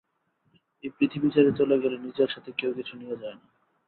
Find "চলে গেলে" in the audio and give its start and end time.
1.57-1.97